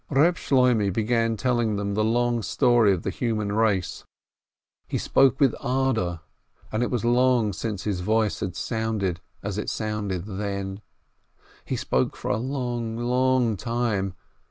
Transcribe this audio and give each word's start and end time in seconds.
Eeb 0.09 0.35
Shloimeh 0.35 0.91
began 0.91 1.37
telling 1.37 1.75
them 1.75 1.93
the 1.93 2.03
long 2.03 2.41
story 2.41 2.91
of 2.91 3.03
the 3.03 3.11
human 3.11 3.51
race, 3.51 4.03
he 4.87 4.97
spoke 4.97 5.39
with 5.39 5.53
ardor, 5.59 6.21
and 6.71 6.81
it 6.81 6.89
was 6.89 7.05
long 7.05 7.53
since 7.53 7.83
his 7.83 7.99
voice 7.99 8.39
had 8.39 8.55
sounded 8.55 9.21
as 9.43 9.59
it 9.59 9.69
sounded 9.69 10.25
then. 10.25 10.81
He 11.65 11.75
spoke 11.75 12.15
for 12.15 12.31
a 12.31 12.37
long, 12.37 12.97
long 12.97 13.55
time. 13.57 14.15